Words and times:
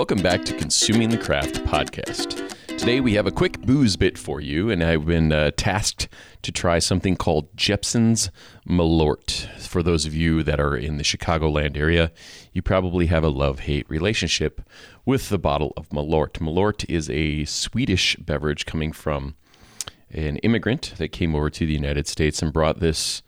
Welcome 0.00 0.22
back 0.22 0.46
to 0.46 0.56
Consuming 0.56 1.10
the 1.10 1.18
Craft 1.18 1.56
podcast. 1.66 2.56
Today 2.78 3.00
we 3.00 3.12
have 3.16 3.26
a 3.26 3.30
quick 3.30 3.60
booze 3.60 3.98
bit 3.98 4.16
for 4.16 4.40
you, 4.40 4.70
and 4.70 4.82
I've 4.82 5.04
been 5.04 5.30
uh, 5.30 5.50
tasked 5.58 6.08
to 6.40 6.50
try 6.50 6.78
something 6.78 7.16
called 7.16 7.54
Jeppson's 7.54 8.30
Malort. 8.66 9.46
For 9.58 9.82
those 9.82 10.06
of 10.06 10.14
you 10.14 10.42
that 10.42 10.58
are 10.58 10.74
in 10.74 10.96
the 10.96 11.02
Chicagoland 11.04 11.76
area, 11.76 12.12
you 12.54 12.62
probably 12.62 13.08
have 13.08 13.22
a 13.22 13.28
love 13.28 13.58
hate 13.58 13.84
relationship 13.90 14.62
with 15.04 15.28
the 15.28 15.38
bottle 15.38 15.74
of 15.76 15.90
Malort. 15.90 16.38
Malort 16.38 16.88
is 16.88 17.10
a 17.10 17.44
Swedish 17.44 18.16
beverage 18.16 18.64
coming 18.64 18.92
from 18.92 19.34
an 20.10 20.38
immigrant 20.38 20.94
that 20.96 21.08
came 21.08 21.34
over 21.34 21.50
to 21.50 21.66
the 21.66 21.74
United 21.74 22.08
States 22.08 22.40
and 22.40 22.54
brought 22.54 22.80
this 22.80 23.20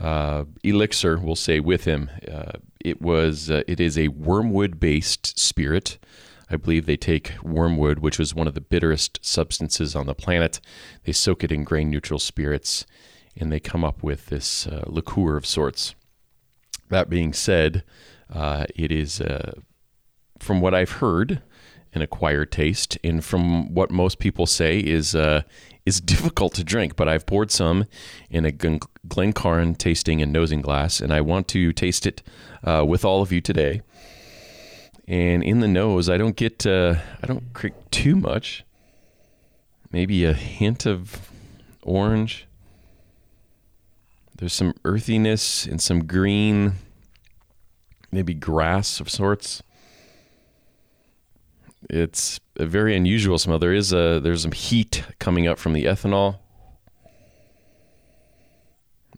uh, 0.00 0.44
elixir, 0.62 1.18
we'll 1.18 1.36
say, 1.36 1.60
with 1.60 1.84
him. 1.84 2.10
Uh, 2.30 2.52
it 2.84 3.00
was 3.00 3.50
uh, 3.50 3.62
it 3.66 3.80
is 3.80 3.96
a 3.98 4.08
wormwood 4.08 4.78
based 4.80 5.38
spirit. 5.38 5.98
I 6.50 6.56
believe 6.56 6.86
they 6.86 6.96
take 6.96 7.32
wormwood, 7.42 8.00
which 8.00 8.18
was 8.18 8.34
one 8.34 8.46
of 8.46 8.54
the 8.54 8.60
bitterest 8.60 9.18
substances 9.24 9.96
on 9.96 10.06
the 10.06 10.14
planet. 10.14 10.60
They 11.04 11.12
soak 11.12 11.42
it 11.42 11.50
in 11.50 11.64
grain 11.64 11.90
neutral 11.90 12.18
spirits, 12.18 12.84
and 13.36 13.50
they 13.50 13.60
come 13.60 13.82
up 13.82 14.02
with 14.02 14.26
this 14.26 14.66
uh, 14.66 14.84
liqueur 14.86 15.36
of 15.36 15.46
sorts. 15.46 15.94
That 16.90 17.08
being 17.08 17.32
said, 17.32 17.82
uh, 18.32 18.66
it 18.76 18.92
is, 18.92 19.20
uh, 19.20 19.54
from 20.38 20.60
what 20.60 20.74
I've 20.74 20.92
heard, 20.92 21.40
an 21.94 22.02
acquired 22.02 22.52
taste, 22.52 22.98
and 23.02 23.24
from 23.24 23.72
what 23.72 23.90
most 23.90 24.18
people 24.18 24.46
say 24.46 24.78
is 24.78 25.14
uh, 25.14 25.42
is 25.86 26.00
difficult 26.14 26.54
to 26.54 26.64
drink. 26.64 26.96
But 26.96 27.08
I've 27.08 27.26
poured 27.26 27.50
some 27.50 27.86
in 28.30 28.44
a 28.44 28.52
Glencairn 28.52 29.74
tasting 29.76 30.20
and 30.20 30.32
nosing 30.32 30.60
glass, 30.60 31.00
and 31.00 31.12
I 31.12 31.20
want 31.20 31.48
to 31.48 31.72
taste 31.72 32.06
it 32.06 32.22
uh, 32.62 32.84
with 32.86 33.04
all 33.04 33.22
of 33.22 33.32
you 33.32 33.40
today. 33.40 33.82
And 35.06 35.42
in 35.42 35.60
the 35.60 35.68
nose, 35.68 36.08
I 36.08 36.16
don't 36.16 36.36
get 36.36 36.66
uh, 36.66 36.96
I 37.22 37.26
don't 37.26 37.52
creak 37.52 37.74
too 37.90 38.16
much. 38.16 38.64
Maybe 39.92 40.24
a 40.24 40.32
hint 40.32 40.86
of 40.86 41.30
orange. 41.82 42.46
There's 44.36 44.52
some 44.52 44.74
earthiness 44.84 45.64
and 45.64 45.80
some 45.80 46.06
green, 46.06 46.74
maybe 48.10 48.34
grass 48.34 48.98
of 48.98 49.08
sorts. 49.08 49.62
It's 51.90 52.40
a 52.56 52.66
very 52.66 52.96
unusual 52.96 53.38
smell. 53.38 53.58
There 53.58 53.74
is 53.74 53.92
a 53.92 54.20
there's 54.20 54.42
some 54.42 54.52
heat 54.52 55.04
coming 55.18 55.46
up 55.46 55.58
from 55.58 55.72
the 55.72 55.84
ethanol. 55.84 56.38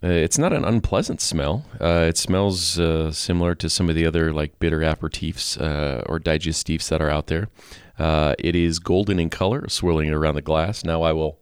Uh, 0.03 0.09
it's 0.09 0.37
not 0.37 0.53
an 0.53 0.65
unpleasant 0.65 1.21
smell. 1.21 1.65
Uh, 1.81 2.05
it 2.09 2.19
smells 2.19 2.79
uh, 2.79 3.11
similar 3.11 3.55
to 3.55 3.71
some 3.71 3.89
of 3.89 3.95
the 3.95 4.05
other 4.05 4.33
like 4.33 4.59
bitter 4.59 4.81
aperitifs 4.81 5.59
uh, 5.61 6.03
or 6.07 6.21
digestifs 6.21 6.89
that 6.89 7.01
are 7.01 7.11
out 7.11 7.29
there. 7.29 7.49
Uh, 7.99 8.35
it 8.39 8.55
is 8.55 8.79
golden 8.79 9.19
in 9.19 9.31
color, 9.31 9.67
swirling 9.69 10.11
around 10.11 10.35
the 10.35 10.43
glass. 10.43 10.85
Now 10.85 11.03
I 11.03 11.13
will. 11.13 11.39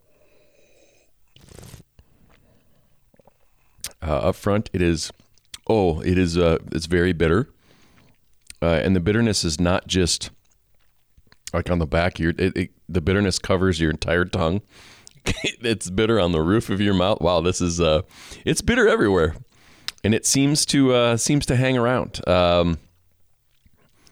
Up 4.00 4.36
front, 4.36 4.68
it 4.72 4.82
is. 4.82 5.10
Oh, 5.66 6.00
it 6.02 6.18
is. 6.18 6.36
it's 6.36 6.86
very 6.86 7.14
bitter, 7.14 7.48
and 8.60 8.94
the 8.94 9.00
bitterness 9.00 9.44
is 9.44 9.58
not 9.58 9.86
just 9.86 10.30
like 11.54 11.70
on 11.70 11.78
the 11.78 11.86
back. 11.86 12.18
Your 12.18 12.30
it, 12.30 12.56
it, 12.56 12.70
the 12.88 13.00
bitterness 13.00 13.38
covers 13.38 13.80
your 13.80 13.90
entire 13.90 14.24
tongue. 14.24 14.60
it's 15.44 15.88
bitter 15.88 16.20
on 16.20 16.32
the 16.32 16.42
roof 16.42 16.68
of 16.68 16.80
your 16.80 16.94
mouth. 16.94 17.20
Wow, 17.20 17.40
this 17.40 17.60
is 17.60 17.80
uh, 17.80 18.02
it's 18.44 18.60
bitter 18.60 18.86
everywhere, 18.86 19.36
and 20.02 20.14
it 20.14 20.26
seems 20.26 20.66
to 20.66 20.92
uh, 20.92 21.16
seems 21.16 21.46
to 21.46 21.56
hang 21.56 21.78
around. 21.78 22.26
Um, 22.28 22.78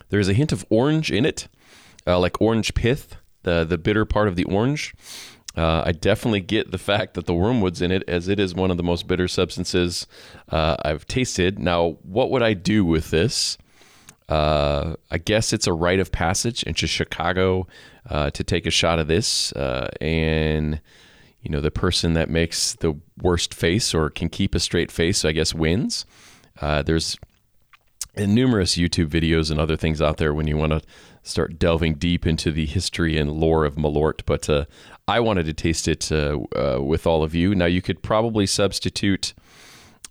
there's 0.09 0.29
a 0.29 0.35
hint 0.35 0.53
of 0.53 0.65
orange 0.71 1.11
in 1.11 1.27
it, 1.27 1.49
uh, 2.07 2.19
like 2.19 2.41
orange 2.41 2.75
pith, 2.75 3.17
the 3.43 3.65
the 3.65 3.79
bitter 3.79 4.05
part 4.05 4.29
of 4.29 4.37
the 4.37 4.45
orange. 4.45 4.95
Uh, 5.55 5.83
I 5.85 5.93
definitely 5.93 6.41
get 6.41 6.71
the 6.71 6.79
fact 6.79 7.13
that 7.13 7.27
the 7.27 7.35
wormwood's 7.35 7.83
in 7.83 7.93
it, 7.93 8.05
as 8.09 8.27
it 8.27 8.41
is 8.41 8.55
one 8.55 8.71
of 8.71 8.79
the 8.79 8.83
most 8.83 9.07
bitter 9.07 9.29
substances 9.29 10.07
uh, 10.49 10.77
I've 10.83 11.07
tasted. 11.07 11.59
Now, 11.59 11.99
what 12.03 12.31
would 12.31 12.43
I 12.43 12.55
do 12.55 12.87
with 12.87 13.11
this? 13.11 13.59
Uh, 14.33 14.97
I 15.11 15.19
guess 15.19 15.53
it's 15.53 15.67
a 15.67 15.75
rite 15.75 16.01
of 16.01 16.11
passage 16.11 16.63
into 16.63 16.87
Chicago 16.87 17.67
uh, 18.09 18.31
to 18.31 18.43
take 18.43 18.65
a 18.65 18.71
shot 18.71 18.99
of 18.99 19.07
this. 19.07 19.53
Uh, 19.53 19.91
and, 20.01 20.81
you 21.43 21.51
know, 21.51 21.61
the 21.61 21.71
person 21.71 22.15
that 22.15 22.31
makes 22.31 22.73
the 22.77 22.99
worst 23.21 23.53
face 23.53 23.93
or 23.93 24.09
can 24.09 24.31
keep 24.31 24.55
a 24.55 24.61
straight 24.61 24.91
face, 24.91 25.27
I 25.27 25.33
guess, 25.33 25.55
wins. 25.55 26.07
Uh, 26.63 26.81
there's 26.81 27.19
numerous 28.17 28.77
YouTube 28.77 29.09
videos 29.09 29.51
and 29.51 29.61
other 29.61 29.77
things 29.77 30.01
out 30.01 30.17
there 30.17 30.33
when 30.33 30.47
you 30.47 30.57
want 30.57 30.73
to 30.73 30.83
start 31.23 31.59
delving 31.59 31.97
deep 31.97 32.27
into 32.27 32.51
the 32.53 32.65
history 32.65 33.19
and 33.19 33.33
lore 33.33 33.67
of 33.67 33.75
Malort. 33.75 34.23
But 34.25 34.49
uh, 34.49 34.65
I 35.07 35.21
wanted 35.21 35.45
to 35.45 35.53
taste 35.53 35.89
it 35.89 36.11
uh, 36.11 36.39
with 36.81 37.07
all 37.07 37.23
of 37.23 37.35
you. 37.35 37.55
Now, 37.55 37.67
you 37.67 37.83
could 37.83 38.03
probably 38.03 38.47
substitute 38.47 39.35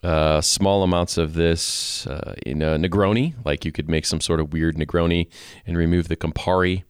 uh, 0.03 0.41
small 0.41 0.83
amounts 0.83 1.17
of 1.17 1.33
this 1.33 2.07
uh, 2.07 2.33
in 2.45 2.61
a 2.61 2.77
Negroni, 2.77 3.33
like 3.45 3.65
you 3.65 3.71
could 3.71 3.89
make 3.89 4.05
some 4.05 4.21
sort 4.21 4.39
of 4.39 4.53
weird 4.53 4.77
Negroni 4.77 5.27
and 5.65 5.77
remove 5.77 6.07
the 6.07 6.17
Campari. 6.17 6.83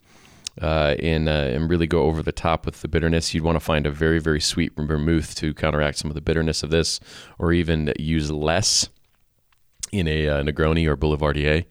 Uh, 0.62 0.98
and, 1.00 1.30
uh, 1.30 1.32
and 1.32 1.70
really 1.70 1.88
go 1.88 2.04
over 2.04 2.22
the 2.22 2.34
top 2.34 2.66
with 2.66 2.82
the 2.82 2.88
bitterness. 2.90 3.34
You'd 3.34 3.46
want 3.46 3.56
to 3.56 3.62
find 3.62 3.88
a 3.88 3.90
very, 3.90 4.20
very 4.20 4.42
sweet 4.42 4.74
vermouth 4.76 5.34
to 5.36 5.54
counteract 5.54 5.98
some 5.98 6.12
of 6.12 6.14
the 6.14 6.20
bitterness 6.22 6.62
of 6.62 6.70
this, 6.70 7.00
or 7.40 7.54
even 7.54 7.94
use 7.98 8.30
less 8.30 8.90
in 9.94 10.10
a 10.10 10.28
uh, 10.28 10.44
Negroni 10.44 10.86
or 10.88 10.98
Boulevardier. 10.98 11.64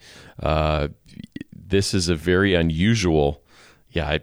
This 1.70 1.94
is 1.94 2.08
a 2.08 2.16
very 2.16 2.54
unusual. 2.54 3.44
Yeah, 3.90 4.08
I, 4.08 4.20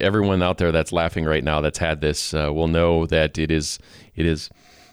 everyone 0.00 0.42
out 0.42 0.56
there 0.56 0.72
that's 0.72 0.90
laughing 0.90 1.26
right 1.26 1.44
now 1.44 1.60
that's 1.60 1.78
had 1.78 2.00
this 2.00 2.32
uh, 2.32 2.50
will 2.52 2.66
know 2.66 3.04
that 3.06 3.36
it 3.36 3.50
is 3.50 3.78
it 4.16 4.24
is 4.24 4.48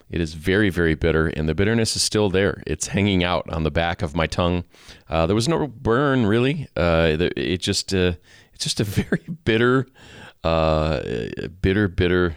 it 0.10 0.22
is 0.22 0.34
very, 0.34 0.70
very 0.70 0.96
bitter, 0.96 1.28
and 1.28 1.50
the 1.50 1.56
bitterness 1.56 1.96
is 1.96 2.04
still 2.04 2.30
there. 2.30 2.62
It's 2.68 2.88
hanging 2.88 3.24
out 3.24 3.50
on 3.50 3.64
the 3.64 3.72
back 3.72 4.02
of 4.02 4.16
my 4.16 4.28
tongue. 4.28 4.64
Uh, 5.10 5.26
there 5.26 5.36
was 5.36 5.48
no 5.48 5.68
burn, 5.68 6.26
really. 6.26 6.68
Uh, 6.76 7.18
it 7.36 7.58
just, 7.58 7.94
uh, 7.94 8.14
it's 8.54 8.64
just 8.64 8.80
a 8.80 8.84
very 8.86 9.24
bitter, 9.44 9.88
uh, 10.44 11.02
bitter, 11.62 11.88
bitter. 11.88 12.36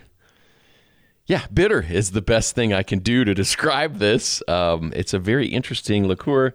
Yeah, 1.27 1.47
bitter 1.53 1.83
is 1.83 2.13
the 2.13 2.23
best 2.23 2.55
thing 2.55 2.73
I 2.73 2.83
can 2.83 3.01
do 3.01 3.23
to 3.25 3.35
describe 3.35 3.99
this. 3.99 4.43
Um, 4.49 4.93
it's 4.97 5.13
a 5.13 5.19
very 5.19 5.49
interesting 5.49 6.09
liqueur, 6.09 6.55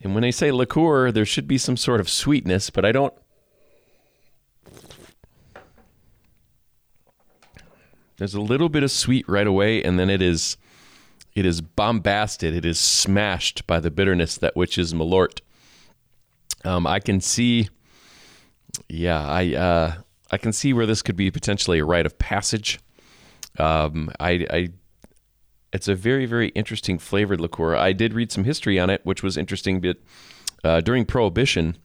and 0.00 0.14
when 0.14 0.22
I 0.22 0.30
say 0.30 0.52
liqueur, 0.52 1.10
there 1.10 1.26
should 1.26 1.48
be 1.48 1.58
some 1.58 1.76
sort 1.76 1.98
of 1.98 2.08
sweetness, 2.08 2.70
but 2.70 2.84
I 2.84 2.92
don't 2.92 3.12
There's 8.18 8.34
a 8.34 8.40
little 8.40 8.68
bit 8.68 8.82
of 8.82 8.90
sweet 8.90 9.28
right 9.28 9.46
away, 9.46 9.82
and 9.82 9.98
then 9.98 10.10
it 10.10 10.20
is 10.20 10.56
it 11.34 11.46
is 11.46 11.60
bombasted. 11.60 12.54
It 12.54 12.64
is 12.64 12.78
smashed 12.78 13.66
by 13.66 13.78
the 13.78 13.92
bitterness 13.92 14.36
that 14.38 14.56
which 14.56 14.76
is 14.76 14.92
Malort. 14.92 15.40
Um, 16.64 16.84
I 16.84 16.98
can 16.98 17.20
see, 17.20 17.68
yeah, 18.88 19.24
I 19.24 19.54
uh, 19.54 19.94
I 20.32 20.36
can 20.36 20.52
see 20.52 20.72
where 20.72 20.86
this 20.86 21.00
could 21.00 21.16
be 21.16 21.30
potentially 21.30 21.78
a 21.78 21.84
rite 21.84 22.06
of 22.06 22.18
passage. 22.18 22.80
Um, 23.56 24.10
I, 24.20 24.46
I, 24.50 24.68
it's 25.72 25.86
a 25.86 25.94
very 25.94 26.26
very 26.26 26.48
interesting 26.50 26.98
flavored 26.98 27.40
liqueur. 27.40 27.76
I 27.76 27.92
did 27.92 28.14
read 28.14 28.32
some 28.32 28.42
history 28.42 28.80
on 28.80 28.90
it, 28.90 29.00
which 29.04 29.22
was 29.22 29.36
interesting. 29.36 29.80
But 29.80 29.98
uh, 30.64 30.80
during 30.80 31.04
Prohibition, 31.04 31.76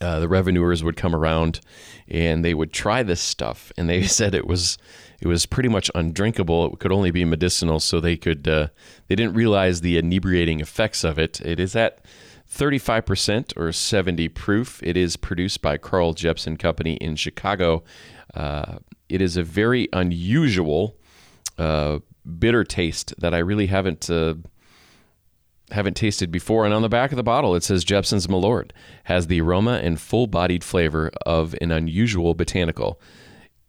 uh, 0.00 0.20
the 0.20 0.28
revenuers 0.28 0.84
would 0.84 0.96
come 0.96 1.16
around 1.16 1.60
and 2.08 2.44
they 2.44 2.54
would 2.54 2.72
try 2.72 3.02
this 3.02 3.20
stuff, 3.20 3.72
and 3.76 3.88
they 3.88 4.02
said 4.06 4.36
it 4.36 4.46
was 4.46 4.78
it 5.22 5.28
was 5.28 5.46
pretty 5.46 5.68
much 5.68 5.88
undrinkable. 5.94 6.72
It 6.72 6.80
could 6.80 6.90
only 6.90 7.12
be 7.12 7.24
medicinal, 7.24 7.78
so 7.78 8.00
they 8.00 8.16
could 8.16 8.48
uh, 8.48 8.68
they 9.06 9.14
didn't 9.14 9.34
realize 9.34 9.80
the 9.80 9.96
inebriating 9.96 10.58
effects 10.58 11.04
of 11.04 11.16
it. 11.16 11.40
It 11.42 11.60
is 11.60 11.76
at 11.76 12.04
35% 12.52 13.56
or 13.56 13.70
70 13.70 14.28
proof. 14.30 14.82
It 14.82 14.96
is 14.96 15.16
produced 15.16 15.62
by 15.62 15.78
Carl 15.78 16.12
Jeppson 16.12 16.58
Company 16.58 16.94
in 16.96 17.14
Chicago. 17.14 17.84
Uh, 18.34 18.78
it 19.08 19.22
is 19.22 19.36
a 19.36 19.44
very 19.44 19.88
unusual 19.92 20.96
uh, 21.56 22.00
bitter 22.40 22.64
taste 22.64 23.14
that 23.20 23.32
I 23.32 23.38
really 23.38 23.66
haven't 23.66 24.10
uh, 24.10 24.34
haven't 25.70 25.94
tasted 25.94 26.32
before. 26.32 26.64
And 26.64 26.74
on 26.74 26.82
the 26.82 26.88
back 26.88 27.12
of 27.12 27.16
the 27.16 27.22
bottle, 27.22 27.54
it 27.54 27.62
says 27.62 27.84
Jeppson's 27.84 28.26
Malort 28.26 28.72
has 29.04 29.28
the 29.28 29.40
aroma 29.40 29.74
and 29.84 30.00
full 30.00 30.26
bodied 30.26 30.64
flavor 30.64 31.12
of 31.24 31.54
an 31.60 31.70
unusual 31.70 32.34
botanical. 32.34 33.00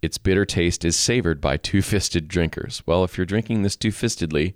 Its 0.04 0.18
bitter 0.18 0.44
taste 0.44 0.84
is 0.84 0.98
savored 0.98 1.40
by 1.40 1.56
two 1.56 1.82
fisted 1.82 2.28
drinkers. 2.28 2.84
Well, 2.86 3.06
if 3.06 3.18
you're 3.18 3.26
drinking 3.26 3.62
this 3.62 3.78
two 3.78 3.92
fistedly, 3.92 4.54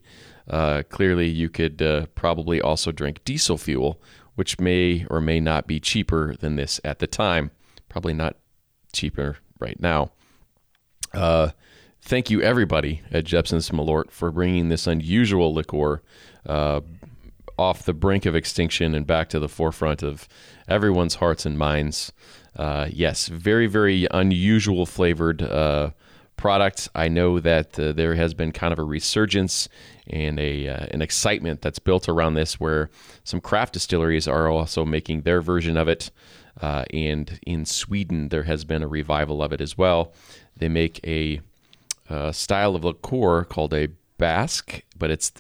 uh, 0.50 0.84
clearly 0.90 1.30
you 1.30 1.48
could 1.48 1.82
uh, 1.82 2.08
probably 2.16 2.60
also 2.60 2.92
drink 2.92 3.24
diesel 3.24 3.58
fuel, 3.58 3.98
which 4.36 4.60
may 4.60 5.06
or 5.10 5.22
may 5.22 5.40
not 5.40 5.66
be 5.66 5.80
cheaper 5.80 6.36
than 6.36 6.58
this 6.58 6.82
at 6.84 7.00
the 7.00 7.08
time. 7.08 7.52
Probably 7.88 8.14
not 8.14 8.36
cheaper 8.92 9.38
right 9.58 9.80
now. 9.80 10.12
Uh, 11.14 11.52
thank 12.02 12.30
you, 12.30 12.42
everybody 12.42 13.02
at 13.10 13.24
Jeppson's 13.24 13.70
Malort, 13.70 14.12
for 14.12 14.32
bringing 14.32 14.68
this 14.68 14.86
unusual 14.86 15.54
liqueur 15.54 16.02
uh, 16.46 16.82
off 17.58 17.84
the 17.84 17.94
brink 17.94 18.26
of 18.26 18.36
extinction 18.36 18.94
and 18.94 19.08
back 19.08 19.30
to 19.30 19.40
the 19.40 19.50
forefront 19.50 20.04
of 20.04 20.28
everyone's 20.68 21.16
hearts 21.16 21.46
and 21.46 21.58
minds. 21.58 22.12
Uh, 22.56 22.88
yes, 22.92 23.28
very, 23.28 23.68
very 23.68 24.08
unusual 24.12 24.86
flavored 24.86 25.42
uh, 25.42 25.92
product. 26.38 26.90
I 26.96 27.08
know 27.08 27.40
that 27.40 27.80
uh, 27.80 27.92
there 27.92 28.16
has 28.16 28.34
been 28.34 28.52
kind 28.52 28.72
of 28.72 28.80
a 28.80 28.84
resurgence 28.84 29.68
and 30.08 30.40
a 30.40 30.70
uh, 30.70 30.86
an 30.92 31.02
excitement 31.02 31.62
that's 31.62 31.80
built 31.80 32.08
around 32.08 32.36
this, 32.36 32.60
where 32.60 32.90
some 33.24 33.42
craft 33.42 33.74
distilleries 33.74 34.28
are 34.28 34.48
also 34.48 34.86
making 34.86 35.22
their 35.22 35.42
version 35.42 35.78
of 35.78 35.88
it. 35.88 36.12
Uh, 36.62 36.86
and 36.92 37.40
in 37.46 37.66
Sweden, 37.66 38.30
there 38.30 38.44
has 38.44 38.64
been 38.66 38.82
a 38.82 38.88
revival 38.88 39.44
of 39.44 39.52
it 39.52 39.62
as 39.62 39.78
well. 39.78 40.14
They 40.56 40.70
make 40.70 41.00
a 41.06 41.42
uh, 42.10 42.32
style 42.32 42.76
of 42.76 42.84
liqueur 42.84 43.44
called 43.44 43.74
a 43.74 43.90
bäsk, 44.20 44.82
but 44.98 45.12
it's 45.12 45.32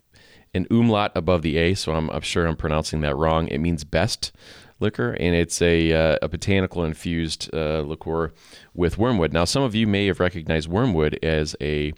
an 0.57 0.67
umlaut 0.69 1.11
above 1.15 1.41
the 1.41 1.57
A, 1.57 1.73
so 1.75 1.93
I'm, 1.93 2.09
I'm 2.09 2.21
sure 2.21 2.45
I'm 2.45 2.57
pronouncing 2.57 3.01
that 3.01 3.15
wrong. 3.15 3.47
It 3.47 3.59
means 3.59 3.83
best 3.85 4.31
liquor, 4.79 5.11
and 5.13 5.33
it's 5.33 5.61
a, 5.61 5.93
uh, 5.93 6.17
a 6.21 6.27
botanical 6.27 6.83
infused 6.83 7.49
uh, 7.53 7.81
liqueur 7.81 8.33
with 8.73 8.97
wormwood. 8.97 9.31
Now, 9.33 9.45
some 9.45 9.63
of 9.63 9.73
you 9.73 9.87
may 9.87 10.07
have 10.07 10.19
recognized 10.19 10.67
wormwood 10.67 11.17
as 11.23 11.55
a 11.61 11.93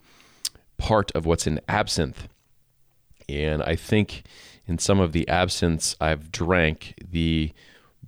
part 0.77 1.11
of 1.15 1.25
what's 1.25 1.47
in 1.47 1.59
absinthe, 1.67 2.27
and 3.27 3.63
I 3.63 3.75
think 3.75 4.23
in 4.65 4.77
some 4.77 5.00
of 5.00 5.11
the 5.11 5.27
absinthes 5.27 5.95
I've 6.00 6.31
drank, 6.31 6.94
the 7.11 7.51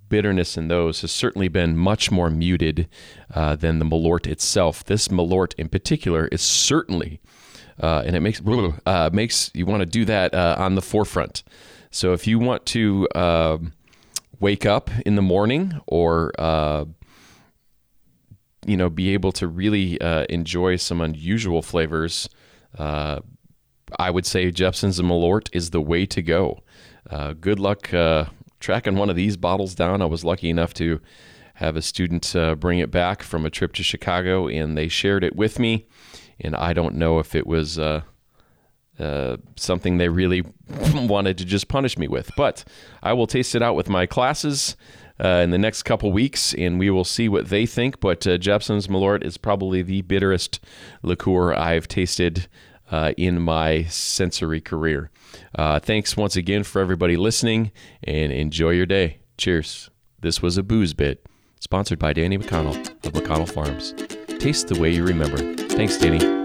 bitterness 0.09 0.57
in 0.57 0.68
those 0.68 1.01
has 1.01 1.12
certainly 1.12 1.48
been 1.48 1.75
much 1.75 2.12
more 2.12 2.30
muted 2.30 2.88
uh, 3.33 3.56
than 3.56 3.80
the 3.80 3.86
Malort 3.86 4.27
itself. 4.27 4.83
This 4.83 5.07
Malort 5.07 5.53
in 5.57 5.69
particular 5.69 6.27
is 6.27 6.42
certainly, 6.42 7.19
uh, 7.80 8.04
and 8.06 8.16
it 8.16 8.22
makes 8.22 8.42
uh, 8.86 9.10
makes 9.12 9.52
you 9.54 9.66
want 9.66 9.82
to 9.82 9.86
do 9.86 10.06
that 10.06 10.34
uh, 10.34 10.56
on 10.58 10.76
the 10.76 10.82
forefront. 10.82 11.44
So 11.90 12.14
if 12.14 12.28
you 12.28 12.40
want 12.40 12.66
to 12.68 13.08
um, 13.16 13.74
wake 14.40 14.66
up 14.66 14.90
in 15.06 15.16
the 15.16 15.22
morning 15.22 15.80
or 15.88 16.32
uh, 16.40 16.86
you 18.66 18.78
know 18.78 18.90
be 18.90 19.14
able 19.14 19.32
to 19.34 19.48
really 19.48 20.00
uh, 20.02 20.26
enjoy 20.30 20.76
some 20.76 21.02
unusual 21.02 21.62
flavors. 21.62 22.30
I 24.00 24.10
would 24.10 24.26
say 24.26 24.50
Jeppson's 24.52 25.00
and 25.00 25.10
Malort 25.10 25.50
is 25.52 25.72
the 25.72 25.82
way 25.82 26.06
to 26.06 26.22
go. 26.22 26.64
good 27.42 27.60
luck 27.60 27.90
tracking 28.62 28.96
one 28.96 29.10
of 29.10 29.18
these 29.18 29.36
bottles 29.36 29.76
down. 29.76 30.02
I 30.02 30.06
was 30.06 30.24
lucky 30.24 30.50
enough 30.50 30.74
to 30.76 31.02
have 31.62 31.76
a 31.76 31.82
student 31.82 32.36
uh, 32.36 32.56
bring 32.56 32.80
it 32.80 32.90
back 32.90 33.22
from 33.22 33.46
a 33.46 33.50
trip 33.50 33.74
to 33.74 33.84
Chicago, 33.84 34.48
and 34.48 34.78
they 34.78 34.88
shared 34.88 35.24
it 35.24 35.36
with 35.36 35.60
me. 35.60 35.86
And 36.44 36.56
I 36.56 36.74
don't 36.74 36.96
know 36.96 37.20
if 37.20 37.36
it 37.36 37.48
was 37.48 37.80
uh, 37.80 38.02
uh, 39.00 39.38
something 39.56 39.98
they 39.98 40.10
really 40.10 40.44
wanted 40.94 41.38
to 41.40 41.46
just 41.46 41.68
punish 41.68 41.98
me 41.98 42.08
with, 42.08 42.32
but 42.36 42.64
I 43.02 43.14
will 43.14 43.28
taste 43.28 43.56
it 43.56 43.62
out 43.62 43.76
with 43.76 43.90
my 43.90 44.06
classes. 44.06 44.76
Uh, 45.24 45.42
in 45.44 45.52
the 45.52 45.58
next 45.60 45.84
couple 45.84 46.12
weeks, 46.12 46.56
and 46.56 46.80
we 46.80 46.90
will 46.90 47.04
see 47.04 47.30
what 47.30 47.50
they 47.50 47.68
think. 47.68 48.00
But 48.00 48.26
uh, 48.26 48.40
Jeppson's 48.40 48.88
Malort 48.88 49.24
is 49.24 49.38
probably 49.38 49.84
the 49.84 50.02
bitterest 50.02 50.60
liqueur 51.04 51.54
I've 51.54 51.88
tasted 51.88 52.48
uh, 52.90 53.14
in 53.18 53.40
my 53.40 53.84
sensory 53.84 54.62
career. 54.62 55.12
Uh, 55.54 55.80
thanks 55.80 56.18
once 56.18 56.36
again 56.36 56.64
for 56.64 56.82
everybody 56.82 57.18
listening 57.18 57.72
and 58.04 58.32
enjoy 58.32 58.72
your 58.72 58.88
day. 58.88 59.20
Cheers. 59.38 59.92
This 60.20 60.42
was 60.42 60.58
a 60.58 60.64
booze 60.64 60.94
bit 60.94 61.26
sponsored 61.60 62.00
by 62.00 62.14
Danny 62.14 62.38
McConnell 62.38 62.80
of 63.06 63.14
McConnell 63.14 63.50
Farms. 63.50 63.94
Taste 64.40 64.68
the 64.68 64.80
way 64.80 64.90
you 64.92 65.04
remember. 65.04 65.61
Thanks, 65.74 65.98
Danny. 65.98 66.41